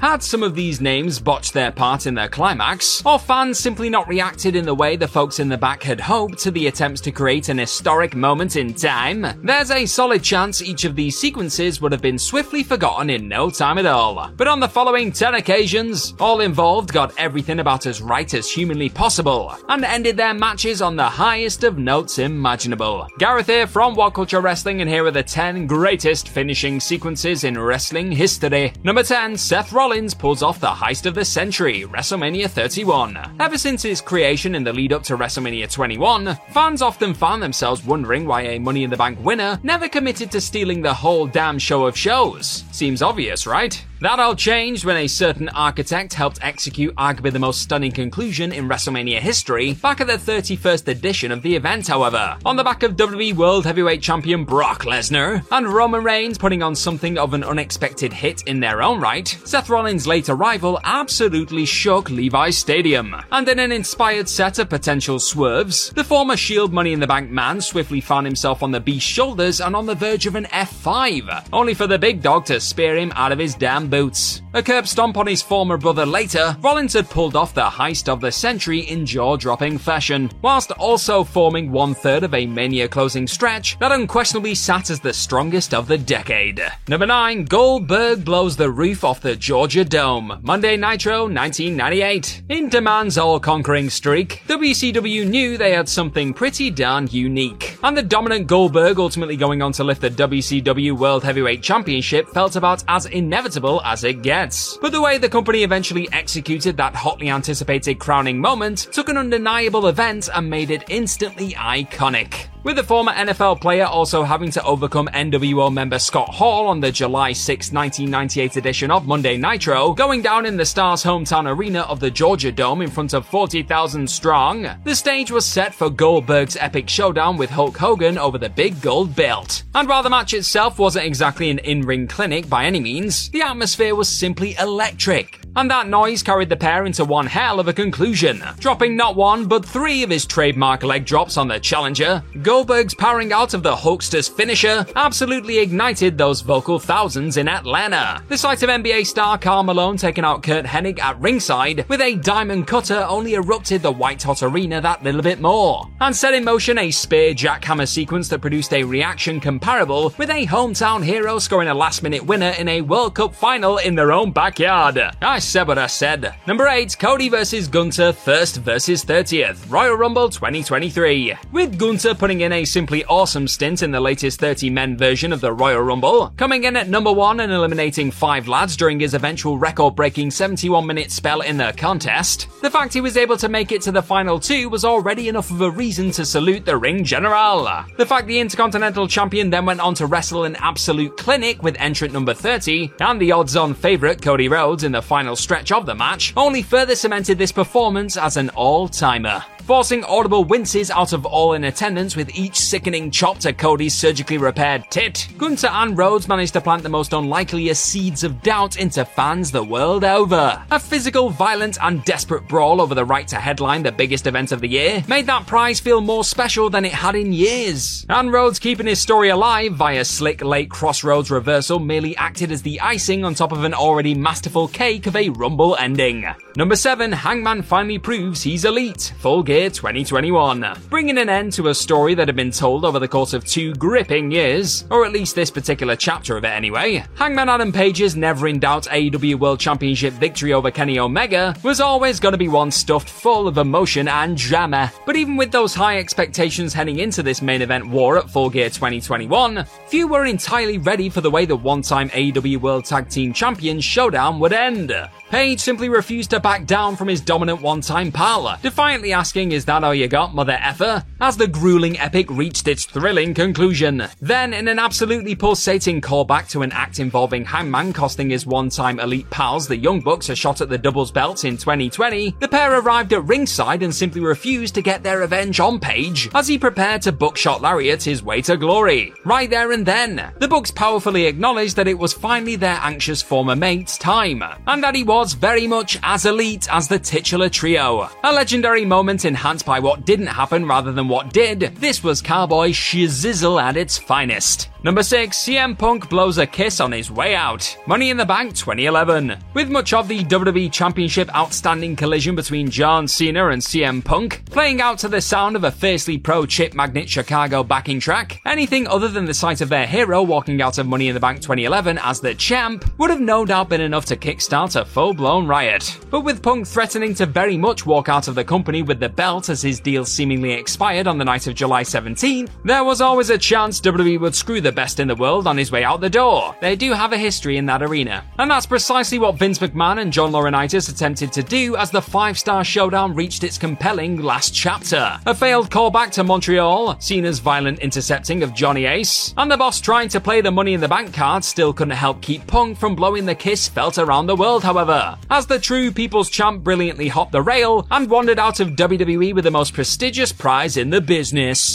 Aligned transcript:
Had 0.00 0.22
some 0.22 0.44
of 0.44 0.54
these 0.54 0.80
names 0.80 1.18
botched 1.18 1.52
their 1.52 1.72
part 1.72 2.06
in 2.06 2.14
their 2.14 2.28
climax, 2.28 3.02
or 3.04 3.18
fans 3.18 3.58
simply 3.58 3.90
not 3.90 4.06
reacted 4.06 4.54
in 4.54 4.64
the 4.64 4.74
way 4.74 4.94
the 4.94 5.08
folks 5.08 5.40
in 5.40 5.48
the 5.48 5.58
back 5.58 5.82
had 5.82 6.00
hoped 6.00 6.38
to 6.38 6.52
the 6.52 6.68
attempts 6.68 7.00
to 7.00 7.10
create 7.10 7.48
an 7.48 7.58
historic 7.58 8.14
moment 8.14 8.54
in 8.54 8.72
time, 8.72 9.26
there's 9.42 9.72
a 9.72 9.86
solid 9.86 10.22
chance 10.22 10.62
each 10.62 10.84
of 10.84 10.94
these 10.94 11.18
sequences 11.18 11.80
would 11.80 11.90
have 11.90 12.00
been 12.00 12.18
swiftly 12.18 12.62
forgotten 12.62 13.10
in 13.10 13.26
no 13.26 13.50
time 13.50 13.76
at 13.76 13.86
all. 13.86 14.30
But 14.36 14.46
on 14.46 14.60
the 14.60 14.68
following 14.68 15.10
10 15.10 15.34
occasions, 15.34 16.14
all 16.20 16.42
involved 16.42 16.92
got 16.92 17.12
everything 17.18 17.58
about 17.58 17.84
as 17.86 18.00
right 18.00 18.32
as 18.34 18.48
humanly 18.48 18.90
possible, 18.90 19.52
and 19.68 19.84
ended 19.84 20.16
their 20.16 20.32
matches 20.32 20.80
on 20.80 20.94
the 20.94 21.02
highest 21.02 21.64
of 21.64 21.76
notes 21.76 22.20
imaginable. 22.20 23.08
Gareth 23.18 23.48
here 23.48 23.66
from 23.66 23.96
What 23.96 24.14
Culture 24.14 24.40
Wrestling, 24.40 24.80
and 24.80 24.88
here 24.88 25.06
are 25.06 25.10
the 25.10 25.24
10 25.24 25.66
greatest 25.66 26.28
finishing 26.28 26.78
sequences 26.78 27.42
in 27.42 27.58
wrestling 27.58 28.12
history. 28.12 28.72
Number 28.84 29.02
10, 29.02 29.36
Seth 29.36 29.72
Rollins 29.72 29.87
Rollins 29.88 30.12
pulls 30.12 30.42
off 30.42 30.60
the 30.60 30.66
heist 30.66 31.06
of 31.06 31.14
the 31.14 31.24
century, 31.24 31.84
WrestleMania 31.84 32.50
31. 32.50 33.36
Ever 33.40 33.56
since 33.56 33.86
its 33.86 34.02
creation 34.02 34.54
in 34.54 34.62
the 34.62 34.70
lead 34.70 34.92
up 34.92 35.02
to 35.04 35.16
WrestleMania 35.16 35.72
21, 35.72 36.36
fans 36.50 36.82
often 36.82 37.14
found 37.14 37.42
themselves 37.42 37.82
wondering 37.86 38.26
why 38.26 38.42
a 38.42 38.58
Money 38.58 38.84
in 38.84 38.90
the 38.90 38.98
Bank 38.98 39.18
winner 39.24 39.58
never 39.62 39.88
committed 39.88 40.30
to 40.30 40.42
stealing 40.42 40.82
the 40.82 40.92
whole 40.92 41.26
damn 41.26 41.58
show 41.58 41.86
of 41.86 41.96
shows. 41.96 42.64
Seems 42.70 43.00
obvious, 43.00 43.46
right? 43.46 43.82
That 44.00 44.20
all 44.20 44.36
changed 44.36 44.84
when 44.84 44.96
a 44.96 45.08
certain 45.08 45.48
architect 45.48 46.14
helped 46.14 46.38
execute 46.40 46.94
arguably 46.94 47.32
the 47.32 47.40
most 47.40 47.62
stunning 47.62 47.90
conclusion 47.90 48.52
in 48.52 48.68
WrestleMania 48.68 49.18
history 49.18 49.74
back 49.74 50.00
at 50.00 50.06
the 50.06 50.12
31st 50.12 50.86
edition 50.86 51.32
of 51.32 51.42
the 51.42 51.56
event, 51.56 51.88
however. 51.88 52.38
On 52.44 52.54
the 52.54 52.62
back 52.62 52.84
of 52.84 52.94
WWE 52.94 53.34
World 53.34 53.66
Heavyweight 53.66 54.00
Champion 54.00 54.44
Brock 54.44 54.84
Lesnar 54.84 55.44
and 55.50 55.66
Roman 55.66 56.04
Reigns 56.04 56.38
putting 56.38 56.62
on 56.62 56.76
something 56.76 57.18
of 57.18 57.34
an 57.34 57.42
unexpected 57.42 58.12
hit 58.12 58.42
in 58.42 58.60
their 58.60 58.82
own 58.82 59.00
right, 59.00 59.26
Seth 59.44 59.68
Rollins' 59.68 60.06
late 60.06 60.28
arrival 60.28 60.78
absolutely 60.84 61.64
shook 61.64 62.08
Levi's 62.08 62.56
Stadium. 62.56 63.16
And 63.32 63.48
in 63.48 63.58
an 63.58 63.72
inspired 63.72 64.28
set 64.28 64.60
of 64.60 64.68
potential 64.68 65.18
swerves, 65.18 65.90
the 65.90 66.04
former 66.04 66.36
Shield 66.36 66.72
Money 66.72 66.92
in 66.92 67.00
the 67.00 67.08
Bank 67.08 67.32
man 67.32 67.60
swiftly 67.60 68.00
found 68.00 68.26
himself 68.26 68.62
on 68.62 68.70
the 68.70 68.78
beast's 68.78 69.10
shoulders 69.10 69.60
and 69.60 69.74
on 69.74 69.86
the 69.86 69.96
verge 69.96 70.26
of 70.26 70.36
an 70.36 70.44
F5, 70.44 71.48
only 71.52 71.74
for 71.74 71.88
the 71.88 71.98
big 71.98 72.22
dog 72.22 72.46
to 72.46 72.60
spear 72.60 72.96
him 72.96 73.12
out 73.16 73.32
of 73.32 73.40
his 73.40 73.56
damn 73.56 73.87
boots. 73.88 74.42
A 74.54 74.62
curb 74.62 74.86
stomp 74.86 75.16
on 75.16 75.26
his 75.26 75.42
former 75.42 75.76
brother 75.76 76.06
later, 76.06 76.56
Rollins 76.60 76.92
had 76.92 77.10
pulled 77.10 77.36
off 77.36 77.54
the 77.54 77.62
heist 77.62 78.08
of 78.08 78.20
the 78.20 78.32
century 78.32 78.80
in 78.80 79.06
jaw-dropping 79.06 79.78
fashion, 79.78 80.30
whilst 80.42 80.70
also 80.72 81.24
forming 81.24 81.70
one 81.70 81.94
third 81.94 82.22
of 82.22 82.34
a 82.34 82.46
Mania 82.46 82.88
closing 82.88 83.26
stretch 83.26 83.78
that 83.78 83.92
unquestionably 83.92 84.54
sat 84.54 84.90
as 84.90 85.00
the 85.00 85.12
strongest 85.12 85.74
of 85.74 85.88
the 85.88 85.98
decade. 85.98 86.62
Number 86.88 87.06
9, 87.06 87.44
Goldberg 87.44 88.24
blows 88.24 88.56
the 88.56 88.70
roof 88.70 89.04
off 89.04 89.20
the 89.20 89.36
Georgia 89.36 89.84
Dome, 89.84 90.38
Monday 90.42 90.76
Nitro 90.76 91.22
1998. 91.22 92.42
In 92.48 92.68
Demand's 92.68 93.18
all-conquering 93.18 93.90
streak, 93.90 94.42
WCW 94.48 95.28
knew 95.28 95.56
they 95.56 95.72
had 95.72 95.88
something 95.88 96.34
pretty 96.34 96.70
darn 96.70 97.08
unique, 97.10 97.77
and 97.82 97.96
the 97.96 98.02
dominant 98.02 98.46
Goldberg 98.46 98.98
ultimately 98.98 99.36
going 99.36 99.62
on 99.62 99.72
to 99.72 99.84
lift 99.84 100.00
the 100.00 100.10
WCW 100.10 100.98
World 100.98 101.24
Heavyweight 101.24 101.62
Championship 101.62 102.28
felt 102.30 102.56
about 102.56 102.82
as 102.88 103.06
inevitable 103.06 103.80
as 103.84 104.04
it 104.04 104.22
gets. 104.22 104.76
But 104.78 104.92
the 104.92 105.00
way 105.00 105.18
the 105.18 105.28
company 105.28 105.62
eventually 105.62 106.08
executed 106.12 106.76
that 106.76 106.94
hotly 106.94 107.30
anticipated 107.30 107.98
crowning 107.98 108.40
moment 108.40 108.88
took 108.92 109.08
an 109.08 109.16
undeniable 109.16 109.86
event 109.86 110.28
and 110.34 110.50
made 110.50 110.70
it 110.70 110.84
instantly 110.88 111.52
iconic. 111.52 112.48
With 112.68 112.76
the 112.76 112.82
former 112.82 113.12
NFL 113.12 113.62
player 113.62 113.86
also 113.86 114.24
having 114.24 114.50
to 114.50 114.62
overcome 114.62 115.08
NWO 115.14 115.72
member 115.72 115.98
Scott 115.98 116.28
Hall 116.28 116.66
on 116.66 116.80
the 116.80 116.92
July 116.92 117.32
6, 117.32 117.72
1998 117.72 118.56
edition 118.58 118.90
of 118.90 119.06
Monday 119.06 119.38
Nitro, 119.38 119.94
going 119.94 120.20
down 120.20 120.44
in 120.44 120.58
the 120.58 120.66
Stars' 120.66 121.02
hometown 121.02 121.50
arena 121.50 121.80
of 121.88 121.98
the 121.98 122.10
Georgia 122.10 122.52
Dome 122.52 122.82
in 122.82 122.90
front 122.90 123.14
of 123.14 123.24
40,000 123.24 124.06
strong, 124.06 124.68
the 124.84 124.94
stage 124.94 125.30
was 125.30 125.46
set 125.46 125.74
for 125.74 125.88
Goldberg's 125.88 126.58
epic 126.60 126.90
showdown 126.90 127.38
with 127.38 127.48
Hulk 127.48 127.74
Hogan 127.74 128.18
over 128.18 128.36
the 128.36 128.50
big 128.50 128.78
gold 128.82 129.16
belt. 129.16 129.62
And 129.74 129.88
while 129.88 130.02
the 130.02 130.10
match 130.10 130.34
itself 130.34 130.78
wasn't 130.78 131.06
exactly 131.06 131.48
an 131.48 131.60
in-ring 131.60 132.06
clinic 132.06 132.50
by 132.50 132.66
any 132.66 132.80
means, 132.80 133.30
the 133.30 133.40
atmosphere 133.40 133.94
was 133.94 134.10
simply 134.10 134.56
electric. 134.56 135.40
And 135.56 135.70
that 135.70 135.88
noise 135.88 136.22
carried 136.22 136.50
the 136.50 136.56
pair 136.56 136.84
into 136.84 137.04
one 137.04 137.26
hell 137.26 137.58
of 137.58 137.66
a 137.66 137.72
conclusion, 137.72 138.44
dropping 138.58 138.94
not 138.94 139.16
one 139.16 139.46
but 139.46 139.64
three 139.64 140.02
of 140.02 140.10
his 140.10 140.26
trademark 140.26 140.82
leg 140.82 141.04
drops 141.04 141.36
on 141.36 141.48
the 141.48 141.58
challenger. 141.58 142.22
Goldberg's 142.58 142.92
powering 142.92 143.32
out 143.32 143.54
of 143.54 143.62
the 143.62 143.76
Hulkster's 143.76 144.26
finisher 144.26 144.84
absolutely 144.96 145.60
ignited 145.60 146.18
those 146.18 146.40
vocal 146.40 146.80
thousands 146.80 147.36
in 147.36 147.46
Atlanta. 147.46 148.20
The 148.26 148.36
sight 148.36 148.64
of 148.64 148.68
NBA 148.68 149.06
star 149.06 149.38
Karl 149.38 149.62
Malone 149.62 149.96
taking 149.96 150.24
out 150.24 150.42
Curt 150.42 150.64
Hennig 150.64 150.98
at 150.98 151.20
ringside 151.20 151.88
with 151.88 152.00
a 152.00 152.16
diamond 152.16 152.66
cutter 152.66 153.06
only 153.08 153.34
erupted 153.34 153.82
the 153.82 153.92
white 153.92 154.24
hot 154.24 154.42
arena 154.42 154.80
that 154.80 155.04
little 155.04 155.22
bit 155.22 155.40
more, 155.40 155.88
and 156.00 156.16
set 156.16 156.34
in 156.34 156.42
motion 156.42 156.78
a 156.78 156.90
spear 156.90 157.32
jackhammer 157.32 157.86
sequence 157.86 158.26
that 158.28 158.40
produced 158.40 158.72
a 158.74 158.82
reaction 158.82 159.38
comparable 159.38 160.12
with 160.18 160.28
a 160.28 160.44
hometown 160.46 161.04
hero 161.04 161.38
scoring 161.38 161.68
a 161.68 161.74
last 161.74 162.02
minute 162.02 162.26
winner 162.26 162.54
in 162.58 162.66
a 162.66 162.80
World 162.80 163.14
Cup 163.14 163.36
final 163.36 163.78
in 163.78 163.94
their 163.94 164.10
own 164.10 164.32
backyard. 164.32 164.98
I 165.22 165.38
said 165.38 165.68
what 165.68 165.78
I 165.78 165.86
said. 165.86 166.34
Number 166.48 166.66
8, 166.66 166.98
Cody 166.98 167.28
versus 167.28 167.68
Gunther, 167.68 168.14
first 168.14 168.56
versus 168.56 169.04
30th, 169.04 169.70
Royal 169.70 169.94
Rumble 169.94 170.28
2023. 170.28 171.36
With 171.52 171.78
Gunther 171.78 172.16
putting 172.16 172.37
in 172.40 172.52
a 172.52 172.64
simply 172.64 173.04
awesome 173.04 173.48
stint 173.48 173.82
in 173.82 173.90
the 173.90 174.00
latest 174.00 174.40
30 174.40 174.70
men 174.70 174.96
version 174.96 175.32
of 175.32 175.40
the 175.40 175.52
Royal 175.52 175.80
Rumble, 175.80 176.32
coming 176.36 176.64
in 176.64 176.76
at 176.76 176.88
number 176.88 177.12
1 177.12 177.40
and 177.40 177.52
eliminating 177.52 178.10
5 178.10 178.48
lads 178.48 178.76
during 178.76 179.00
his 179.00 179.14
eventual 179.14 179.58
record 179.58 179.94
breaking 179.94 180.30
71 180.30 180.86
minute 180.86 181.10
spell 181.10 181.40
in 181.40 181.56
the 181.56 181.74
contest, 181.76 182.48
the 182.62 182.70
fact 182.70 182.94
he 182.94 183.00
was 183.00 183.16
able 183.16 183.36
to 183.36 183.48
make 183.48 183.72
it 183.72 183.82
to 183.82 183.92
the 183.92 184.02
final 184.02 184.38
two 184.38 184.68
was 184.68 184.84
already 184.84 185.28
enough 185.28 185.50
of 185.50 185.60
a 185.60 185.70
reason 185.70 186.10
to 186.12 186.24
salute 186.24 186.64
the 186.64 186.76
ring 186.76 187.04
general. 187.04 187.68
The 187.96 188.06
fact 188.06 188.26
the 188.26 188.40
Intercontinental 188.40 189.08
Champion 189.08 189.50
then 189.50 189.66
went 189.66 189.80
on 189.80 189.94
to 189.94 190.06
wrestle 190.06 190.44
an 190.44 190.56
absolute 190.56 191.16
clinic 191.16 191.62
with 191.62 191.76
entrant 191.78 192.12
number 192.12 192.34
30 192.34 192.92
and 193.00 193.20
the 193.20 193.32
odds 193.32 193.56
on 193.56 193.74
favourite 193.74 194.22
Cody 194.22 194.48
Rhodes 194.48 194.84
in 194.84 194.92
the 194.92 195.02
final 195.02 195.36
stretch 195.36 195.72
of 195.72 195.86
the 195.86 195.94
match 195.94 196.32
only 196.36 196.62
further 196.62 196.94
cemented 196.94 197.38
this 197.38 197.52
performance 197.52 198.16
as 198.16 198.36
an 198.36 198.50
all-timer 198.50 199.44
forcing 199.68 200.02
audible 200.04 200.44
winces 200.44 200.90
out 200.90 201.12
of 201.12 201.26
all 201.26 201.52
in 201.52 201.64
attendance 201.64 202.16
with 202.16 202.34
each 202.34 202.56
sickening 202.56 203.10
chop 203.10 203.36
to 203.36 203.52
Cody's 203.52 203.92
surgically 203.92 204.38
repaired 204.38 204.82
tit. 204.88 205.28
Gunther 205.36 205.66
and 205.66 205.98
Rhodes 205.98 206.26
managed 206.26 206.54
to 206.54 206.62
plant 206.62 206.82
the 206.82 206.88
most 206.88 207.12
unlikeliest 207.12 207.84
seeds 207.84 208.24
of 208.24 208.42
doubt 208.42 208.78
into 208.78 209.04
fans 209.04 209.50
the 209.50 209.62
world 209.62 210.04
over. 210.04 210.64
A 210.70 210.80
physical, 210.80 211.28
violent, 211.28 211.76
and 211.82 212.02
desperate 212.06 212.48
brawl 212.48 212.80
over 212.80 212.94
the 212.94 213.04
right 213.04 213.28
to 213.28 213.36
headline 213.36 213.82
the 213.82 213.92
biggest 213.92 214.26
event 214.26 214.52
of 214.52 214.62
the 214.62 214.68
year 214.68 215.04
made 215.06 215.26
that 215.26 215.46
prize 215.46 215.80
feel 215.80 216.00
more 216.00 216.24
special 216.24 216.70
than 216.70 216.86
it 216.86 216.94
had 216.94 217.14
in 217.14 217.34
years. 217.34 218.06
And 218.08 218.32
Rhodes 218.32 218.58
keeping 218.58 218.86
his 218.86 219.02
story 219.02 219.28
alive 219.28 219.74
via 219.74 220.06
slick 220.06 220.42
late 220.42 220.70
Cross 220.70 221.04
Rhodes 221.04 221.30
reversal 221.30 221.78
merely 221.78 222.16
acted 222.16 222.52
as 222.52 222.62
the 222.62 222.80
icing 222.80 223.22
on 223.22 223.34
top 223.34 223.52
of 223.52 223.64
an 223.64 223.74
already 223.74 224.14
masterful 224.14 224.66
cake 224.68 225.06
of 225.06 225.14
a 225.14 225.28
rumble 225.28 225.76
ending. 225.76 226.24
Number 226.56 226.74
7, 226.74 227.12
Hangman 227.12 227.60
finally 227.60 227.98
proves 227.98 228.42
he's 228.42 228.64
elite, 228.64 229.12
Full 229.18 229.42
Gear 229.42 229.57
2021. 229.66 230.64
Bringing 230.88 231.18
an 231.18 231.28
end 231.28 231.52
to 231.54 231.68
a 231.68 231.74
story 231.74 232.14
that 232.14 232.28
had 232.28 232.36
been 232.36 232.52
told 232.52 232.84
over 232.84 232.98
the 232.98 233.08
course 233.08 233.32
of 233.32 233.44
two 233.44 233.74
gripping 233.74 234.30
years, 234.30 234.84
or 234.90 235.04
at 235.04 235.12
least 235.12 235.34
this 235.34 235.50
particular 235.50 235.96
chapter 235.96 236.36
of 236.36 236.44
it 236.44 236.48
anyway, 236.48 237.04
Hangman 237.16 237.48
Adam 237.48 237.72
Page's 237.72 238.14
never 238.14 238.46
in 238.46 238.60
doubt 238.60 238.84
AEW 238.84 239.34
World 239.34 239.58
Championship 239.58 240.14
victory 240.14 240.52
over 240.52 240.70
Kenny 240.70 240.98
Omega 240.98 241.54
was 241.64 241.80
always 241.80 242.20
going 242.20 242.32
to 242.32 242.38
be 242.38 242.48
one 242.48 242.70
stuffed 242.70 243.10
full 243.10 243.48
of 243.48 243.58
emotion 243.58 244.06
and 244.06 244.36
drama. 244.36 244.92
But 245.04 245.16
even 245.16 245.36
with 245.36 245.50
those 245.50 245.74
high 245.74 245.98
expectations 245.98 246.72
heading 246.72 247.00
into 247.00 247.22
this 247.22 247.42
main 247.42 247.62
event 247.62 247.88
war 247.88 248.18
at 248.18 248.30
Full 248.30 248.50
Gear 248.50 248.70
2021, 248.70 249.64
few 249.88 250.06
were 250.06 250.24
entirely 250.24 250.78
ready 250.78 251.08
for 251.08 251.20
the 251.20 251.30
way 251.30 251.44
the 251.44 251.56
one 251.56 251.82
time 251.82 252.08
AEW 252.10 252.60
World 252.60 252.84
Tag 252.84 253.08
Team 253.08 253.32
Champions 253.32 253.84
showdown 253.84 254.38
would 254.38 254.52
end. 254.52 254.92
Page 255.30 255.60
simply 255.60 255.90
refused 255.90 256.30
to 256.30 256.40
back 256.40 256.64
down 256.64 256.96
from 256.96 257.08
his 257.08 257.20
dominant 257.20 257.60
one-time 257.60 258.10
pal, 258.10 258.58
defiantly 258.62 259.12
asking, 259.12 259.47
is 259.52 259.64
that 259.66 259.84
all 259.84 259.94
you 259.94 260.08
got, 260.08 260.34
mother 260.34 260.58
effer? 260.60 261.04
As 261.20 261.36
the 261.36 261.46
grueling 261.46 261.98
epic 261.98 262.30
reached 262.30 262.68
its 262.68 262.84
thrilling 262.84 263.34
conclusion. 263.34 264.04
Then, 264.20 264.52
in 264.52 264.68
an 264.68 264.78
absolutely 264.78 265.34
pulsating 265.34 266.00
callback 266.00 266.48
to 266.50 266.62
an 266.62 266.72
act 266.72 266.98
involving 266.98 267.44
Hangman 267.44 267.92
costing 267.92 268.30
his 268.30 268.46
one-time 268.46 269.00
elite 269.00 269.28
pals, 269.30 269.68
the 269.68 269.76
Young 269.76 270.00
Bucks, 270.00 270.28
a 270.28 270.36
shot 270.36 270.60
at 270.60 270.68
the 270.68 270.78
doubles 270.78 271.10
belt 271.10 271.44
in 271.44 271.56
2020, 271.56 272.36
the 272.40 272.48
pair 272.48 272.78
arrived 272.78 273.12
at 273.12 273.24
ringside 273.24 273.82
and 273.82 273.94
simply 273.94 274.20
refused 274.20 274.74
to 274.74 274.82
get 274.82 275.02
their 275.02 275.20
revenge 275.20 275.60
on 275.60 275.78
Page 275.78 276.28
as 276.34 276.48
he 276.48 276.58
prepared 276.58 277.02
to 277.02 277.12
buckshot 277.12 277.60
Lariat 277.60 278.02
his 278.02 278.22
way 278.22 278.42
to 278.42 278.56
glory. 278.56 279.12
Right 279.24 279.50
there 279.50 279.72
and 279.72 279.84
then, 279.84 280.32
the 280.38 280.48
Bucks 280.48 280.70
powerfully 280.70 281.26
acknowledged 281.26 281.76
that 281.76 281.88
it 281.88 281.98
was 281.98 282.12
finally 282.12 282.56
their 282.56 282.78
anxious 282.82 283.22
former 283.22 283.56
mate's 283.56 283.98
time, 283.98 284.42
and 284.66 284.82
that 284.82 284.94
he 284.94 285.04
was 285.04 285.32
very 285.34 285.66
much 285.66 285.98
as 286.02 286.26
elite 286.26 286.68
as 286.70 286.88
the 286.88 286.98
titular 286.98 287.48
trio. 287.48 288.08
A 288.24 288.32
legendary 288.32 288.84
moment 288.84 289.24
enhanced 289.28 289.64
by 289.64 289.78
what 289.78 290.04
didn't 290.04 290.26
happen 290.26 290.66
rather 290.66 290.90
than 290.90 291.06
what 291.06 291.32
did. 291.32 291.60
This 291.76 292.02
was 292.02 292.20
Cowboy 292.20 292.70
Shizzle 292.70 293.62
at 293.62 293.76
its 293.76 293.96
finest. 293.96 294.68
Number 294.84 295.02
6, 295.02 295.36
CM 295.36 295.76
Punk 295.76 296.08
blows 296.08 296.38
a 296.38 296.46
kiss 296.46 296.78
on 296.78 296.92
his 296.92 297.10
way 297.10 297.34
out. 297.34 297.76
Money 297.88 298.10
in 298.10 298.16
the 298.16 298.24
Bank 298.24 298.54
2011. 298.54 299.36
With 299.52 299.70
much 299.70 299.92
of 299.92 300.06
the 300.06 300.20
WWE 300.20 300.70
Championship 300.70 301.34
outstanding 301.34 301.96
collision 301.96 302.36
between 302.36 302.70
John 302.70 303.08
Cena 303.08 303.48
and 303.48 303.60
CM 303.60 304.04
Punk 304.04 304.44
playing 304.44 304.80
out 304.80 304.98
to 305.00 305.08
the 305.08 305.20
sound 305.20 305.56
of 305.56 305.64
a 305.64 305.72
fiercely 305.72 306.16
pro 306.16 306.46
chip 306.46 306.74
magnet 306.74 307.08
Chicago 307.08 307.64
backing 307.64 307.98
track, 307.98 308.40
anything 308.46 308.86
other 308.86 309.08
than 309.08 309.24
the 309.24 309.34
sight 309.34 309.60
of 309.60 309.68
their 309.68 309.84
hero 309.84 310.22
walking 310.22 310.62
out 310.62 310.78
of 310.78 310.86
Money 310.86 311.08
in 311.08 311.14
the 311.14 311.20
Bank 311.20 311.38
2011 311.38 311.98
as 311.98 312.20
the 312.20 312.36
champ 312.36 312.88
would 313.00 313.10
have 313.10 313.20
no 313.20 313.44
doubt 313.44 313.70
been 313.70 313.80
enough 313.80 314.04
to 314.04 314.16
kickstart 314.16 314.80
a 314.80 314.84
full 314.84 315.12
blown 315.12 315.48
riot. 315.48 315.98
But 316.08 316.20
with 316.20 316.40
Punk 316.40 316.68
threatening 316.68 317.14
to 317.14 317.26
very 317.26 317.56
much 317.56 317.84
walk 317.84 318.08
out 318.08 318.28
of 318.28 318.36
the 318.36 318.44
company 318.44 318.82
with 318.82 319.00
the 319.00 319.08
belt 319.08 319.48
as 319.48 319.60
his 319.60 319.80
deal 319.80 320.04
seemingly 320.04 320.52
expired 320.52 321.08
on 321.08 321.18
the 321.18 321.24
night 321.24 321.48
of 321.48 321.56
July 321.56 321.82
17th, 321.82 322.50
there 322.64 322.84
was 322.84 323.00
always 323.00 323.30
a 323.30 323.38
chance 323.38 323.80
WWE 323.80 324.20
would 324.20 324.36
screw 324.36 324.60
the 324.60 324.67
the 324.68 324.72
best 324.72 325.00
in 325.00 325.08
the 325.08 325.14
world 325.14 325.46
on 325.46 325.56
his 325.56 325.72
way 325.72 325.82
out 325.82 326.02
the 326.02 326.10
door. 326.10 326.54
They 326.60 326.76
do 326.76 326.92
have 326.92 327.14
a 327.14 327.16
history 327.16 327.56
in 327.56 327.64
that 327.66 327.82
arena. 327.82 328.22
And 328.38 328.50
that's 328.50 328.66
precisely 328.66 329.18
what 329.18 329.36
Vince 329.36 329.60
McMahon 329.60 329.98
and 329.98 330.12
John 330.12 330.30
Laurinaitis 330.30 330.92
attempted 330.92 331.32
to 331.32 331.42
do 331.42 331.74
as 331.76 331.90
the 331.90 332.02
five 332.02 332.38
star 332.38 332.62
showdown 332.64 333.14
reached 333.14 333.44
its 333.44 333.56
compelling 333.56 334.20
last 334.20 334.54
chapter. 334.54 335.18
A 335.24 335.34
failed 335.34 335.70
callback 335.70 336.10
to 336.12 336.22
Montreal, 336.22 337.00
Cena's 337.00 337.38
violent 337.38 337.78
intercepting 337.78 338.42
of 338.42 338.52
Johnny 338.52 338.84
Ace, 338.84 339.32
and 339.38 339.50
the 339.50 339.56
boss 339.56 339.80
trying 339.80 340.10
to 340.10 340.20
play 340.20 340.42
the 340.42 340.50
money 340.50 340.74
in 340.74 340.82
the 340.82 340.86
bank 340.88 341.14
card 341.14 341.42
still 341.44 341.72
couldn't 341.72 341.96
help 341.96 342.20
keep 342.20 342.46
Punk 342.46 342.76
from 342.76 342.94
blowing 342.94 343.24
the 343.24 343.34
kiss 343.34 343.68
felt 343.68 343.96
around 343.96 344.26
the 344.26 344.36
world, 344.36 344.62
however. 344.62 345.16
As 345.30 345.46
the 345.46 345.58
true 345.58 345.90
People's 345.90 346.28
Champ 346.28 346.62
brilliantly 346.62 347.08
hopped 347.08 347.32
the 347.32 347.40
rail 347.40 347.86
and 347.90 348.10
wandered 348.10 348.38
out 348.38 348.60
of 348.60 348.76
WWE 348.76 349.34
with 349.34 349.44
the 349.44 349.50
most 349.50 349.72
prestigious 349.72 350.30
prize 350.30 350.76
in 350.76 350.90
the 350.90 351.00
business. 351.00 351.74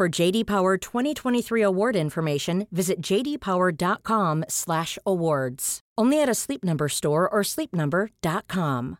For 0.00 0.08
JD 0.08 0.46
Power 0.46 0.78
2023 0.78 1.60
award 1.60 1.94
information, 1.94 2.66
visit 2.72 3.02
jdpower.com/awards. 3.02 5.80
Only 5.98 6.22
at 6.22 6.28
a 6.30 6.34
Sleep 6.34 6.64
Number 6.64 6.88
store 6.88 7.28
or 7.28 7.42
sleepnumber.com. 7.42 8.96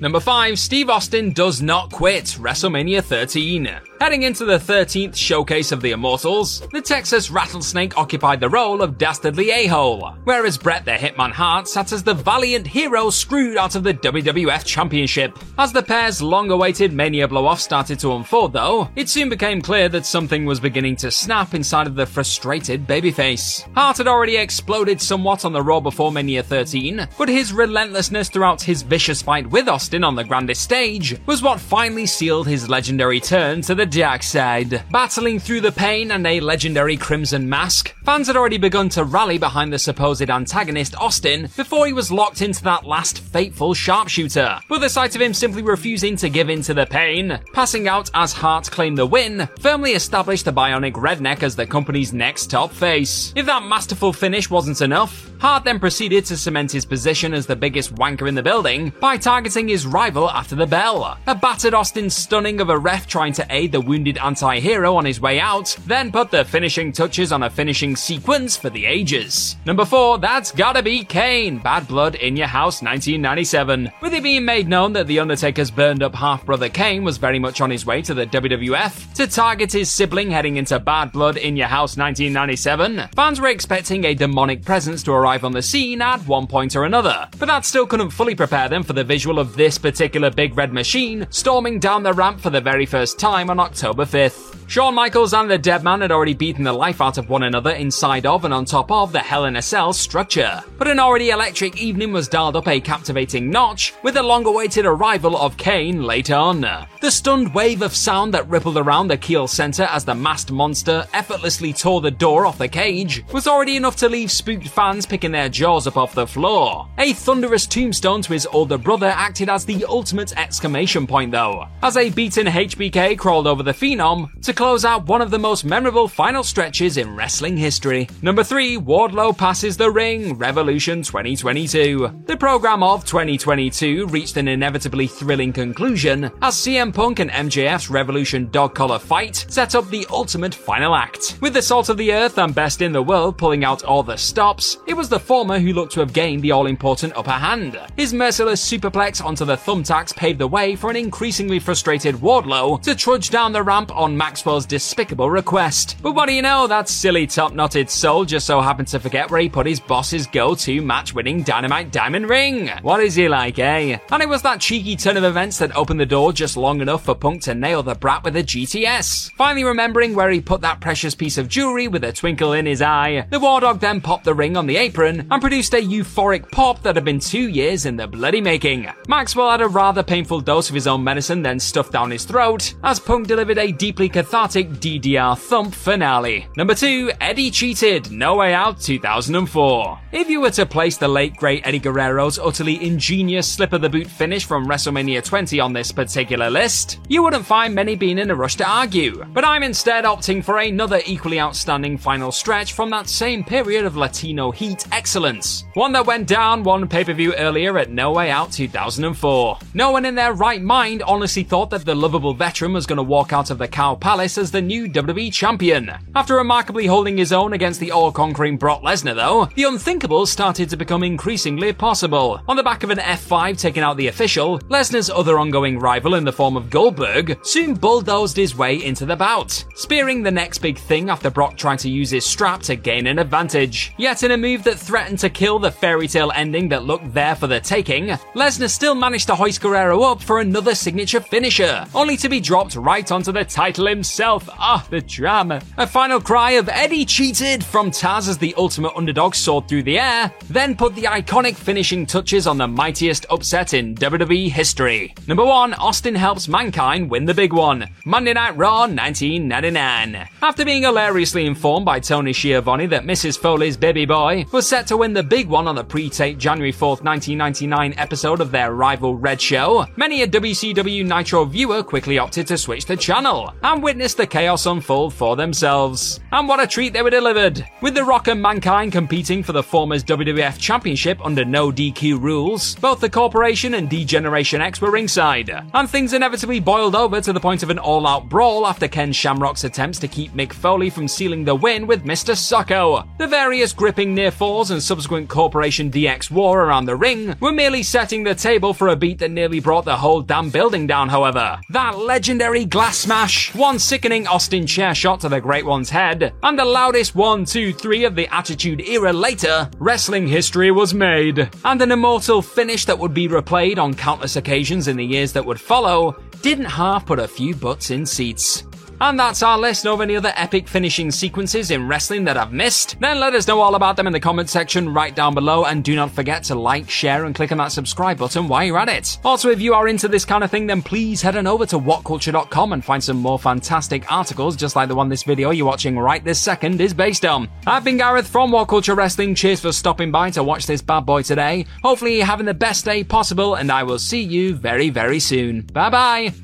Number 0.00 0.18
5, 0.18 0.58
Steve 0.58 0.90
Austin 0.90 1.32
does 1.32 1.62
not 1.62 1.92
quit 1.92 2.24
WrestleMania 2.40 3.04
13. 3.04 3.68
Heading 4.00 4.24
into 4.24 4.44
the 4.44 4.58
13th 4.58 5.16
showcase 5.16 5.72
of 5.72 5.80
the 5.80 5.92
Immortals, 5.92 6.60
the 6.72 6.82
Texas 6.82 7.30
Rattlesnake 7.30 7.96
occupied 7.96 8.40
the 8.40 8.48
role 8.48 8.82
of 8.82 8.98
Dastardly 8.98 9.50
A-Hole, 9.50 10.14
whereas 10.24 10.58
Bret 10.58 10.84
the 10.84 10.90
Hitman 10.90 11.30
Hart 11.30 11.68
sat 11.68 11.92
as 11.92 12.02
the 12.02 12.12
valiant 12.12 12.66
hero 12.66 13.08
screwed 13.08 13.56
out 13.56 13.76
of 13.76 13.82
the 13.82 13.94
WWF 13.94 14.64
Championship. 14.66 15.38
As 15.56 15.72
the 15.72 15.82
pair's 15.82 16.20
long-awaited 16.20 16.92
Mania 16.92 17.28
blow-off 17.28 17.60
started 17.60 17.98
to 18.00 18.12
unfold 18.12 18.52
though, 18.52 18.90
it 18.96 19.08
soon 19.08 19.30
became 19.30 19.62
clear 19.62 19.88
that 19.88 20.04
something 20.04 20.44
was 20.44 20.60
beginning 20.60 20.96
to 20.96 21.10
snap 21.10 21.54
inside 21.54 21.86
of 21.86 21.94
the 21.94 22.04
frustrated 22.04 22.86
babyface. 22.86 23.66
Hart 23.74 23.98
had 23.98 24.08
already 24.08 24.36
exploded 24.36 25.00
somewhat 25.00 25.44
on 25.44 25.52
the 25.52 25.62
Raw 25.62 25.80
before 25.80 26.12
Mania 26.12 26.42
13, 26.42 27.08
but 27.16 27.28
his 27.28 27.52
relentlessness 27.52 28.28
throughout 28.28 28.60
his 28.60 28.82
vicious 28.82 29.22
fight 29.22 29.48
with 29.48 29.68
Austin 29.68 30.04
on 30.04 30.14
the 30.14 30.24
grandest 30.24 30.62
stage 30.62 31.16
was 31.26 31.42
what 31.42 31.60
finally 31.60 32.06
sealed 32.06 32.46
his 32.46 32.68
legendary 32.68 33.20
turn 33.20 33.62
to 33.62 33.74
the 33.74 33.83
dark 33.86 34.22
side. 34.22 34.82
Battling 34.90 35.38
through 35.38 35.60
the 35.60 35.72
pain 35.72 36.10
and 36.10 36.26
a 36.26 36.40
legendary 36.40 36.96
crimson 36.96 37.48
mask, 37.48 37.94
fans 38.04 38.26
had 38.26 38.36
already 38.36 38.58
begun 38.58 38.88
to 38.90 39.04
rally 39.04 39.38
behind 39.38 39.72
the 39.72 39.78
supposed 39.78 40.30
antagonist 40.30 40.96
Austin 40.96 41.48
before 41.56 41.86
he 41.86 41.92
was 41.92 42.12
locked 42.12 42.42
into 42.42 42.62
that 42.64 42.84
last 42.84 43.18
fateful 43.18 43.74
sharpshooter. 43.74 44.60
But 44.68 44.80
the 44.80 44.88
sight 44.88 45.14
of 45.14 45.20
him 45.20 45.34
simply 45.34 45.62
refusing 45.62 46.16
to 46.16 46.28
give 46.28 46.50
in 46.50 46.62
to 46.62 46.74
the 46.74 46.86
pain, 46.86 47.40
passing 47.52 47.88
out 47.88 48.10
as 48.14 48.32
Hart 48.32 48.70
claimed 48.70 48.98
the 48.98 49.06
win, 49.06 49.48
firmly 49.60 49.92
established 49.92 50.44
the 50.44 50.52
bionic 50.52 50.92
redneck 50.92 51.42
as 51.42 51.56
the 51.56 51.66
company's 51.66 52.12
next 52.12 52.50
top 52.50 52.72
face. 52.72 53.32
If 53.36 53.46
that 53.46 53.64
masterful 53.64 54.12
finish 54.12 54.50
wasn't 54.50 54.80
enough, 54.80 55.30
Hart 55.44 55.64
then 55.64 55.78
proceeded 55.78 56.24
to 56.24 56.38
cement 56.38 56.72
his 56.72 56.86
position 56.86 57.34
as 57.34 57.46
the 57.46 57.54
biggest 57.54 57.94
wanker 57.96 58.26
in 58.26 58.34
the 58.34 58.42
building 58.42 58.94
by 58.98 59.18
targeting 59.18 59.68
his 59.68 59.86
rival 59.86 60.30
after 60.30 60.54
the 60.54 60.66
bell. 60.66 61.18
A 61.26 61.34
battered 61.34 61.74
Austin 61.74 62.08
stunning 62.08 62.62
of 62.62 62.70
a 62.70 62.78
ref 62.78 63.06
trying 63.06 63.34
to 63.34 63.46
aid 63.50 63.70
the 63.70 63.80
wounded 63.82 64.16
anti 64.16 64.58
hero 64.58 64.96
on 64.96 65.04
his 65.04 65.20
way 65.20 65.38
out, 65.38 65.76
then 65.86 66.10
put 66.10 66.30
the 66.30 66.46
finishing 66.46 66.92
touches 66.92 67.30
on 67.30 67.42
a 67.42 67.50
finishing 67.50 67.94
sequence 67.94 68.56
for 68.56 68.70
the 68.70 68.86
ages. 68.86 69.56
Number 69.66 69.84
4, 69.84 70.16
that's 70.16 70.50
gotta 70.50 70.82
be 70.82 71.04
Kane, 71.04 71.60
Badd 71.60 71.88
Blood 71.88 72.14
in 72.14 72.38
Your 72.38 72.46
House 72.46 72.80
1997. 72.80 73.92
With 74.00 74.14
it 74.14 74.22
being 74.22 74.46
made 74.46 74.66
known 74.66 74.94
that 74.94 75.08
The 75.08 75.18
Undertaker's 75.18 75.70
burned 75.70 76.02
up 76.02 76.14
half 76.14 76.46
brother 76.46 76.70
Kane 76.70 77.04
was 77.04 77.18
very 77.18 77.38
much 77.38 77.60
on 77.60 77.70
his 77.70 77.84
way 77.84 78.00
to 78.00 78.14
the 78.14 78.24
WWF 78.24 79.12
to 79.12 79.26
target 79.26 79.72
his 79.72 79.90
sibling 79.90 80.30
heading 80.30 80.56
into 80.56 80.80
Badd 80.80 81.12
Blood 81.12 81.36
in 81.36 81.54
Your 81.54 81.68
House 81.68 81.98
1997, 81.98 83.10
fans 83.14 83.38
were 83.42 83.48
expecting 83.48 84.06
a 84.06 84.14
demonic 84.14 84.64
presence 84.64 85.02
to 85.02 85.12
arrive 85.12 85.33
on 85.42 85.52
the 85.52 85.62
scene 85.62 86.00
at 86.00 86.20
one 86.28 86.46
point 86.46 86.76
or 86.76 86.84
another, 86.84 87.28
but 87.38 87.46
that 87.46 87.64
still 87.64 87.86
couldn't 87.86 88.10
fully 88.10 88.36
prepare 88.36 88.68
them 88.68 88.84
for 88.84 88.92
the 88.92 89.02
visual 89.02 89.40
of 89.40 89.56
this 89.56 89.78
particular 89.78 90.30
big 90.30 90.56
red 90.56 90.72
machine 90.72 91.26
storming 91.30 91.80
down 91.80 92.02
the 92.02 92.12
ramp 92.12 92.38
for 92.38 92.50
the 92.50 92.60
very 92.60 92.86
first 92.86 93.18
time 93.18 93.50
on 93.50 93.58
October 93.58 94.04
5th. 94.04 94.54
Shawn 94.66 94.94
Michaels 94.94 95.34
and 95.34 95.50
the 95.50 95.58
Deadman 95.58 96.00
had 96.00 96.10
already 96.10 96.34
beaten 96.34 96.64
the 96.64 96.72
life 96.72 97.00
out 97.00 97.18
of 97.18 97.28
one 97.28 97.42
another 97.42 97.70
inside 97.72 98.24
of 98.24 98.44
and 98.44 98.54
on 98.54 98.64
top 98.64 98.90
of 98.90 99.12
the 99.12 99.18
Hell 99.18 99.44
in 99.44 99.56
a 99.56 99.62
Cell 99.62 99.92
structure. 99.92 100.62
But 100.78 100.88
an 100.88 100.98
already 100.98 101.30
electric 101.30 101.80
evening 101.80 102.12
was 102.12 102.28
dialed 102.28 102.56
up 102.56 102.66
a 102.66 102.80
captivating 102.80 103.50
notch 103.50 103.94
with 104.02 104.14
the 104.14 104.22
long 104.22 104.46
awaited 104.46 104.86
arrival 104.86 105.36
of 105.36 105.56
Kane 105.56 106.02
later 106.02 106.34
on. 106.34 106.62
The 107.00 107.10
stunned 107.10 107.54
wave 107.54 107.82
of 107.82 107.94
sound 107.94 108.32
that 108.34 108.48
rippled 108.48 108.78
around 108.78 109.08
the 109.08 109.16
Kiel 109.16 109.46
Center 109.46 109.84
as 109.84 110.04
the 110.04 110.14
masked 110.14 110.50
monster 110.50 111.06
effortlessly 111.12 111.72
tore 111.72 112.00
the 112.00 112.10
door 112.10 112.46
off 112.46 112.58
the 112.58 112.68
cage 112.68 113.24
was 113.32 113.46
already 113.46 113.76
enough 113.76 113.96
to 113.96 114.08
leave 114.08 114.32
spooked 114.32 114.68
fans 114.68 115.06
picking 115.06 115.23
their 115.32 115.48
jaws 115.48 115.86
up 115.86 115.96
off 115.96 116.14
the 116.14 116.26
floor. 116.26 116.88
A 116.98 117.12
thunderous 117.12 117.66
tombstone 117.66 118.22
to 118.22 118.32
his 118.32 118.46
older 118.46 118.78
brother 118.78 119.06
acted 119.06 119.48
as 119.48 119.64
the 119.64 119.84
ultimate 119.86 120.36
exclamation 120.38 121.06
point 121.06 121.32
though, 121.32 121.66
as 121.82 121.96
a 121.96 122.10
beaten 122.10 122.46
HBK 122.46 123.18
crawled 123.18 123.46
over 123.46 123.62
the 123.62 123.72
Phenom 123.72 124.30
to 124.42 124.52
close 124.52 124.84
out 124.84 125.06
one 125.06 125.22
of 125.22 125.30
the 125.30 125.38
most 125.38 125.64
memorable 125.64 126.08
final 126.08 126.42
stretches 126.42 126.96
in 126.96 127.14
wrestling 127.16 127.56
history. 127.56 128.08
Number 128.22 128.44
3, 128.44 128.78
Wardlow 128.78 129.36
passes 129.36 129.76
the 129.76 129.90
ring, 129.90 130.34
Revolution 130.38 131.02
2022. 131.02 132.22
The 132.26 132.36
program 132.36 132.82
of 132.82 133.04
2022 133.04 134.06
reached 134.06 134.36
an 134.36 134.48
inevitably 134.48 135.06
thrilling 135.06 135.52
conclusion 135.52 136.24
as 136.42 136.54
CM 136.54 136.94
Punk 136.94 137.18
and 137.18 137.30
MJF's 137.30 137.90
Revolution 137.90 138.50
dog 138.50 138.74
collar 138.74 138.98
fight 138.98 139.46
set 139.48 139.74
up 139.74 139.88
the 139.90 140.06
ultimate 140.10 140.54
final 140.54 140.94
act. 140.94 141.38
With 141.40 141.54
the 141.54 141.62
salt 141.62 141.88
of 141.88 141.96
the 141.96 142.12
earth 142.12 142.38
and 142.38 142.54
best 142.54 142.82
in 142.82 142.92
the 142.92 143.02
world 143.02 143.38
pulling 143.38 143.64
out 143.64 143.84
all 143.84 144.02
the 144.02 144.16
stops, 144.16 144.78
it 144.86 144.94
was 144.94 145.03
the 145.08 145.20
former 145.20 145.58
who 145.58 145.72
looked 145.72 145.92
to 145.92 146.00
have 146.00 146.12
gained 146.12 146.42
the 146.42 146.52
all 146.52 146.66
important 146.66 147.16
upper 147.16 147.30
hand. 147.30 147.78
His 147.96 148.12
merciless 148.12 148.64
superplex 148.66 149.24
onto 149.24 149.44
the 149.44 149.56
thumbtacks 149.56 150.14
paved 150.14 150.38
the 150.38 150.48
way 150.48 150.76
for 150.76 150.90
an 150.90 150.96
increasingly 150.96 151.58
frustrated 151.58 152.16
Wardlow 152.16 152.82
to 152.82 152.94
trudge 152.94 153.30
down 153.30 153.52
the 153.52 153.62
ramp 153.62 153.94
on 153.94 154.16
Maxwell's 154.16 154.66
despicable 154.66 155.30
request. 155.30 155.96
But 156.02 156.14
what 156.14 156.26
do 156.26 156.32
you 156.32 156.42
know, 156.42 156.66
that 156.66 156.88
silly 156.88 157.26
top 157.26 157.52
knotted 157.52 157.90
soul 157.90 158.24
just 158.24 158.46
so 158.46 158.60
happened 158.60 158.88
to 158.88 159.00
forget 159.00 159.30
where 159.30 159.40
he 159.40 159.48
put 159.48 159.66
his 159.66 159.80
boss's 159.80 160.26
go 160.26 160.54
to 160.54 160.80
match 160.80 161.14
winning 161.14 161.42
Dynamite 161.42 161.92
Diamond 161.92 162.28
Ring. 162.28 162.68
What 162.82 163.00
is 163.00 163.14
he 163.14 163.28
like, 163.28 163.58
eh? 163.58 163.98
And 164.10 164.22
it 164.22 164.28
was 164.28 164.42
that 164.42 164.60
cheeky 164.60 164.96
turn 164.96 165.16
of 165.16 165.24
events 165.24 165.58
that 165.58 165.76
opened 165.76 166.00
the 166.00 166.06
door 166.06 166.32
just 166.32 166.56
long 166.56 166.80
enough 166.80 167.04
for 167.04 167.14
Punk 167.14 167.42
to 167.42 167.54
nail 167.54 167.82
the 167.82 167.94
brat 167.94 168.24
with 168.24 168.36
a 168.36 168.42
GTS. 168.42 169.32
Finally 169.32 169.64
remembering 169.64 170.14
where 170.14 170.30
he 170.30 170.40
put 170.40 170.62
that 170.62 170.80
precious 170.80 171.14
piece 171.14 171.38
of 171.38 171.48
jewelry 171.48 171.88
with 171.88 172.04
a 172.04 172.12
twinkle 172.12 172.52
in 172.52 172.66
his 172.66 172.80
eye, 172.82 173.26
the 173.30 173.40
War 173.40 173.60
Dog 173.60 173.80
then 173.80 174.00
popped 174.00 174.24
the 174.24 174.34
ring 174.34 174.56
on 174.56 174.66
the 174.66 174.76
apron 174.76 174.93
and 174.98 175.40
produced 175.40 175.74
a 175.74 175.78
euphoric 175.78 176.50
pop 176.50 176.82
that 176.82 176.94
had 176.94 177.04
been 177.04 177.18
two 177.18 177.48
years 177.48 177.86
in 177.86 177.96
the 177.96 178.06
bloody 178.06 178.40
making. 178.40 178.88
Maxwell 179.08 179.50
had 179.50 179.60
a 179.60 179.68
rather 179.68 180.02
painful 180.02 180.40
dose 180.40 180.68
of 180.68 180.74
his 180.74 180.86
own 180.86 181.02
medicine 181.02 181.42
then 181.42 181.58
stuffed 181.58 181.92
down 181.92 182.10
his 182.10 182.24
throat, 182.24 182.74
as 182.84 183.00
Punk 183.00 183.26
delivered 183.26 183.58
a 183.58 183.72
deeply 183.72 184.08
cathartic 184.08 184.68
DDR 184.70 185.36
thump 185.38 185.74
finale. 185.74 186.46
Number 186.56 186.74
2, 186.74 187.12
Eddie 187.20 187.50
cheated, 187.50 188.10
No 188.10 188.36
Way 188.36 188.54
Out 188.54 188.80
2004. 188.80 190.00
If 190.12 190.30
you 190.30 190.40
were 190.40 190.50
to 190.52 190.66
place 190.66 190.96
the 190.96 191.08
late 191.08 191.36
great 191.36 191.66
Eddie 191.66 191.80
Guerrero's 191.80 192.38
utterly 192.38 192.82
ingenious 192.84 193.50
slip 193.50 193.72
of 193.72 193.82
the 193.82 193.88
boot 193.88 194.06
finish 194.06 194.44
from 194.44 194.66
WrestleMania 194.66 195.24
20 195.24 195.58
on 195.60 195.72
this 195.72 195.90
particular 195.90 196.50
list, 196.50 197.00
you 197.08 197.22
wouldn't 197.22 197.44
find 197.44 197.74
many 197.74 197.96
being 197.96 198.18
in 198.18 198.30
a 198.30 198.34
rush 198.34 198.56
to 198.56 198.68
argue. 198.68 199.24
But 199.32 199.44
I'm 199.44 199.62
instead 199.62 200.04
opting 200.04 200.44
for 200.44 200.58
another 200.58 201.00
equally 201.04 201.40
outstanding 201.40 201.98
final 201.98 202.30
stretch 202.30 202.72
from 202.72 202.90
that 202.90 203.08
same 203.08 203.42
period 203.42 203.84
of 203.84 203.96
Latino 203.96 204.50
heat 204.50 204.83
excellence. 204.92 205.64
One 205.74 205.92
that 205.92 206.06
went 206.06 206.28
down 206.28 206.62
one 206.62 206.88
pay 206.88 207.04
per 207.04 207.12
view 207.12 207.34
earlier 207.34 207.78
at 207.78 207.90
No 207.90 208.12
Way 208.12 208.30
Out 208.30 208.52
2004. 208.52 209.58
No 209.74 209.90
one 209.90 210.04
in 210.04 210.14
their 210.14 210.32
right 210.32 210.62
mind 210.62 211.02
honestly 211.02 211.42
thought 211.42 211.70
that 211.70 211.84
the 211.84 211.94
lovable 211.94 212.34
veteran 212.34 212.72
was 212.72 212.86
going 212.86 212.96
to 212.96 213.02
walk 213.02 213.32
out 213.32 213.50
of 213.50 213.58
the 213.58 213.68
Cow 213.68 213.94
Palace 213.94 214.38
as 214.38 214.50
the 214.50 214.62
new 214.62 214.88
WWE 214.88 215.32
champion. 215.32 215.90
After 216.14 216.36
remarkably 216.36 216.86
holding 216.86 217.16
his 217.16 217.32
own 217.32 217.52
against 217.52 217.80
the 217.80 217.92
all 217.92 218.12
conquering 218.12 218.56
Brock 218.56 218.82
Lesnar, 218.82 219.14
though, 219.14 219.46
the 219.54 219.64
unthinkable 219.64 220.26
started 220.26 220.70
to 220.70 220.76
become 220.76 221.02
increasingly 221.02 221.72
possible. 221.72 222.40
On 222.48 222.56
the 222.56 222.62
back 222.62 222.82
of 222.82 222.90
an 222.90 222.98
F5 222.98 223.58
taking 223.58 223.82
out 223.82 223.96
the 223.96 224.08
official, 224.08 224.58
Lesnar's 224.60 225.10
other 225.10 225.38
ongoing 225.38 225.78
rival 225.78 226.14
in 226.14 226.24
the 226.24 226.32
form 226.32 226.56
of 226.56 226.70
Goldberg 226.70 227.38
soon 227.44 227.74
bulldozed 227.74 228.36
his 228.36 228.56
way 228.56 228.82
into 228.82 229.06
the 229.06 229.16
bout, 229.16 229.64
spearing 229.74 230.22
the 230.22 230.30
next 230.30 230.58
big 230.58 230.78
thing 230.78 231.10
after 231.10 231.30
Brock 231.30 231.56
tried 231.56 231.78
to 231.80 231.90
use 231.90 232.10
his 232.10 232.24
strap 232.24 232.62
to 232.62 232.76
gain 232.76 233.06
an 233.06 233.18
advantage. 233.18 233.92
Yet 233.98 234.22
in 234.22 234.30
a 234.30 234.36
move 234.36 234.64
that 234.64 234.73
threatened 234.78 235.18
to 235.20 235.30
kill 235.30 235.58
the 235.58 235.70
fairy 235.70 236.08
tale 236.08 236.32
ending 236.34 236.68
that 236.68 236.84
looked 236.84 237.12
there 237.12 237.34
for 237.34 237.46
the 237.46 237.60
taking, 237.60 238.06
Lesnar 238.34 238.70
still 238.70 238.94
managed 238.94 239.26
to 239.28 239.34
hoist 239.34 239.60
Guerrero 239.60 240.02
up 240.02 240.22
for 240.22 240.40
another 240.40 240.74
signature 240.74 241.20
finisher, 241.20 241.86
only 241.94 242.16
to 242.16 242.28
be 242.28 242.40
dropped 242.40 242.76
right 242.76 243.10
onto 243.10 243.32
the 243.32 243.44
title 243.44 243.86
himself. 243.86 244.48
Ah, 244.52 244.86
the 244.90 245.00
drama. 245.00 245.60
A 245.76 245.86
final 245.86 246.20
cry 246.20 246.52
of 246.52 246.68
Eddie 246.68 247.04
cheated 247.04 247.64
from 247.64 247.90
Taz 247.90 248.28
as 248.28 248.38
the 248.38 248.54
ultimate 248.56 248.92
underdog 248.96 249.34
soared 249.34 249.68
through 249.68 249.84
the 249.84 249.98
air, 249.98 250.32
then 250.48 250.76
put 250.76 250.94
the 250.94 251.02
iconic 251.02 251.54
finishing 251.54 252.06
touches 252.06 252.46
on 252.46 252.58
the 252.58 252.68
mightiest 252.68 253.26
upset 253.30 253.74
in 253.74 253.94
WWE 253.94 254.50
history. 254.50 255.14
Number 255.26 255.44
1, 255.44 255.74
Austin 255.74 256.14
helps 256.14 256.48
Mankind 256.48 257.10
win 257.10 257.24
the 257.24 257.34
big 257.34 257.52
one. 257.52 257.88
Monday 258.04 258.32
Night 258.32 258.56
Raw 258.56 258.80
1999. 258.80 260.28
After 260.42 260.64
being 260.64 260.82
hilariously 260.82 261.46
informed 261.46 261.84
by 261.86 262.00
Tony 262.00 262.32
Schiavone 262.32 262.86
that 262.86 263.04
Mrs. 263.04 263.38
Foley's 263.38 263.76
baby 263.76 264.04
boy 264.06 264.44
was 264.52 264.63
set 264.64 264.86
to 264.86 264.96
win 264.96 265.12
the 265.12 265.22
big 265.22 265.46
one 265.46 265.68
on 265.68 265.74
the 265.74 265.84
pre-taped 265.84 266.40
January 266.40 266.72
4th, 266.72 267.04
1999 267.04 267.94
episode 267.98 268.40
of 268.40 268.50
their 268.50 268.72
rival 268.72 269.14
Red 269.14 269.40
Show, 269.40 269.86
many 269.96 270.22
a 270.22 270.26
WCW 270.26 271.04
Nitro 271.06 271.44
viewer 271.44 271.82
quickly 271.82 272.18
opted 272.18 272.46
to 272.46 272.56
switch 272.56 272.86
the 272.86 272.96
channel 272.96 273.52
and 273.62 273.82
witness 273.82 274.14
the 274.14 274.26
chaos 274.26 274.64
unfold 274.64 275.12
for 275.12 275.36
themselves. 275.36 276.20
And 276.32 276.48
what 276.48 276.62
a 276.62 276.66
treat 276.66 276.94
they 276.94 277.02
were 277.02 277.10
delivered! 277.10 277.64
With 277.82 277.94
The 277.94 278.04
Rock 278.04 278.28
and 278.28 278.40
Mankind 278.40 278.90
competing 278.92 279.42
for 279.42 279.52
the 279.52 279.62
former's 279.62 280.02
WWF 280.02 280.58
Championship 280.58 281.22
under 281.22 281.44
no 281.44 281.70
DQ 281.70 282.20
rules, 282.20 282.74
both 282.76 283.00
the 283.00 283.10
Corporation 283.10 283.74
and 283.74 283.90
D-Generation 283.90 284.62
X 284.62 284.80
were 284.80 284.90
ringside, 284.90 285.50
and 285.74 285.90
things 285.90 286.14
inevitably 286.14 286.60
boiled 286.60 286.96
over 286.96 287.20
to 287.20 287.32
the 287.34 287.40
point 287.40 287.62
of 287.62 287.68
an 287.68 287.78
all-out 287.78 288.30
brawl 288.30 288.66
after 288.66 288.88
Ken 288.88 289.12
Shamrock's 289.12 289.64
attempts 289.64 289.98
to 289.98 290.08
keep 290.08 290.32
Mick 290.32 290.54
Foley 290.54 290.88
from 290.88 291.06
sealing 291.06 291.44
the 291.44 291.54
win 291.54 291.86
with 291.86 292.04
Mr. 292.04 292.34
Socko. 292.34 293.06
The 293.18 293.26
various 293.26 293.74
gripping 293.74 294.14
near 294.14 294.30
falls 294.30 294.53
and 294.54 294.80
subsequent 294.80 295.28
Corporation 295.28 295.90
DX 295.90 296.30
war 296.30 296.64
around 296.64 296.84
the 296.84 296.94
ring 296.94 297.34
were 297.40 297.50
merely 297.50 297.82
setting 297.82 298.22
the 298.22 298.36
table 298.36 298.72
for 298.72 298.88
a 298.88 298.96
beat 298.96 299.18
that 299.18 299.32
nearly 299.32 299.58
brought 299.58 299.84
the 299.84 299.96
whole 299.96 300.22
damn 300.22 300.48
building 300.48 300.86
down, 300.86 301.08
however. 301.08 301.58
That 301.70 301.98
legendary 301.98 302.64
glass 302.64 302.98
smash, 302.98 303.52
one 303.54 303.80
sickening 303.80 304.28
Austin 304.28 304.66
chair 304.66 304.94
shot 304.94 305.20
to 305.22 305.28
the 305.28 305.40
Great 305.40 305.66
One's 305.66 305.90
head, 305.90 306.32
and 306.44 306.56
the 306.56 306.64
loudest 306.64 307.16
one, 307.16 307.44
two, 307.44 307.72
three 307.72 308.04
of 308.04 308.14
the 308.14 308.32
Attitude 308.32 308.80
Era 308.82 309.12
later, 309.12 309.68
wrestling 309.78 310.28
history 310.28 310.70
was 310.70 310.94
made. 310.94 311.50
And 311.64 311.82
an 311.82 311.90
immortal 311.90 312.40
finish 312.40 312.84
that 312.84 312.98
would 312.98 313.12
be 313.12 313.26
replayed 313.26 313.78
on 313.78 313.92
countless 313.94 314.36
occasions 314.36 314.86
in 314.86 314.96
the 314.96 315.04
years 315.04 315.32
that 315.32 315.44
would 315.44 315.60
follow 315.60 316.16
didn't 316.42 316.66
half 316.66 317.06
put 317.06 317.18
a 317.18 317.26
few 317.26 317.54
butts 317.56 317.90
in 317.90 318.06
seats. 318.06 318.62
And 319.04 319.20
that's 319.20 319.42
our 319.42 319.58
list 319.58 319.86
of 319.86 320.00
any 320.00 320.16
other 320.16 320.32
epic 320.34 320.66
finishing 320.66 321.10
sequences 321.10 321.70
in 321.70 321.86
wrestling 321.86 322.24
that 322.24 322.38
I've 322.38 322.54
missed. 322.54 322.98
Then 323.00 323.20
let 323.20 323.34
us 323.34 323.46
know 323.46 323.60
all 323.60 323.74
about 323.74 323.96
them 323.96 324.06
in 324.06 324.14
the 324.14 324.18
comment 324.18 324.48
section 324.48 324.94
right 324.94 325.14
down 325.14 325.34
below 325.34 325.66
and 325.66 325.84
do 325.84 325.94
not 325.94 326.10
forget 326.10 326.42
to 326.44 326.54
like, 326.54 326.88
share 326.88 327.26
and 327.26 327.34
click 327.34 327.52
on 327.52 327.58
that 327.58 327.70
subscribe 327.70 328.16
button 328.16 328.48
while 328.48 328.64
you're 328.64 328.78
at 328.78 328.88
it. 328.88 329.18
Also, 329.22 329.50
if 329.50 329.60
you 329.60 329.74
are 329.74 329.88
into 329.88 330.08
this 330.08 330.24
kind 330.24 330.42
of 330.42 330.50
thing, 330.50 330.66
then 330.66 330.80
please 330.80 331.20
head 331.20 331.36
on 331.36 331.46
over 331.46 331.66
to 331.66 331.78
whatculture.com 331.78 332.72
and 332.72 332.82
find 332.82 333.04
some 333.04 333.18
more 333.18 333.38
fantastic 333.38 334.10
articles 334.10 334.56
just 334.56 334.74
like 334.74 334.88
the 334.88 334.94
one 334.94 335.10
this 335.10 335.22
video 335.22 335.50
you're 335.50 335.66
watching 335.66 335.98
right 335.98 336.24
this 336.24 336.40
second 336.40 336.80
is 336.80 336.94
based 336.94 337.26
on. 337.26 337.46
I've 337.66 337.84
been 337.84 337.98
Gareth 337.98 338.26
from 338.26 338.52
What 338.52 338.68
Culture 338.68 338.94
Wrestling. 338.94 339.34
Cheers 339.34 339.60
for 339.60 339.72
stopping 339.72 340.12
by 340.12 340.30
to 340.30 340.42
watch 340.42 340.66
this 340.66 340.80
bad 340.80 341.00
boy 341.00 341.20
today. 341.20 341.66
Hopefully 341.82 342.16
you're 342.16 342.24
having 342.24 342.46
the 342.46 342.54
best 342.54 342.86
day 342.86 343.04
possible 343.04 343.56
and 343.56 343.70
I 343.70 343.82
will 343.82 343.98
see 343.98 344.22
you 344.22 344.54
very, 344.54 344.88
very 344.88 345.20
soon. 345.20 345.60
Bye 345.60 345.90
bye. 345.90 346.43